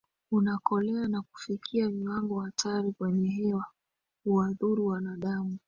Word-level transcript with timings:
unakolea 0.31 1.07
na 1.07 1.21
kufikia 1.21 1.87
viwango 1.89 2.39
hatari 2.39 2.93
kwenye 2.93 3.29
hewa 3.29 3.65
huwadhuru 4.23 4.85
wanadamu 4.87 5.57